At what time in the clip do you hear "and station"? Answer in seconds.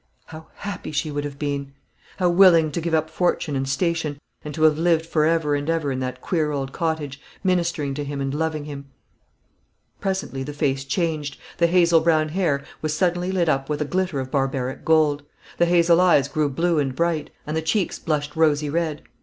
3.55-4.17